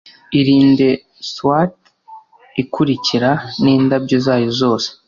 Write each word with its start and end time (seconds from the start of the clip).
irinde 0.39 0.89
swath 1.31 1.77
ikurikira 2.61 3.31
n'indabyo 3.63 4.17
zayo 4.25 4.49
zose: 4.59 4.87